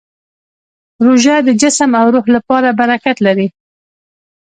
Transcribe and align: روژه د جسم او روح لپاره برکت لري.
روژه 1.05 1.35
د 1.47 1.49
جسم 1.61 1.89
او 2.01 2.05
روح 2.13 2.25
لپاره 2.35 2.69
برکت 2.79 3.17
لري. 3.25 3.47